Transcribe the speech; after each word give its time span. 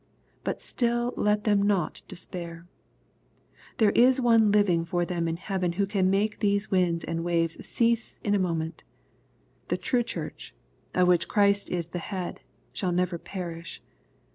But 0.43 0.63
still 0.63 1.13
let 1.15 1.43
them 1.43 1.61
not 1.61 2.01
despair. 2.07 2.65
There 3.77 3.91
is 3.91 4.19
One 4.19 4.51
living 4.51 4.83
for 4.83 5.05
them 5.05 5.27
in 5.27 5.37
heaven 5.37 5.73
who 5.73 5.85
can 5.85 6.09
make 6.09 6.39
these 6.39 6.71
winds 6.71 7.03
and 7.03 7.23
waves 7.23 7.55
to 7.57 7.61
cease 7.61 8.19
in 8.23 8.33
a 8.33 8.39
moment. 8.39 8.83
The 9.67 9.77
true 9.77 10.01
Church, 10.01 10.55
of 10.95 11.07
which 11.07 11.27
Christ 11.27 11.69
is 11.69 11.89
the 11.89 11.99
Head, 11.99 12.39
shall 12.73 12.91
never 12.91 13.19
perish. 13.19 13.79